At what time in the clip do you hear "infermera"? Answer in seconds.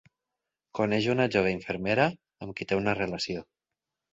1.57-2.07